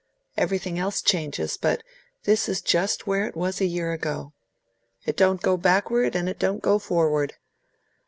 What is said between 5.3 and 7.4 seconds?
go backward, and it don't go forward.